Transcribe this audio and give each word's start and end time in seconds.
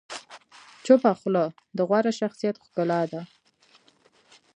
چپه 0.85 1.11
خوله، 1.19 1.43
د 1.77 1.79
غوره 1.89 2.11
شخصیت 2.19 2.55
ښکلا 2.65 3.01
ده. 3.11 3.21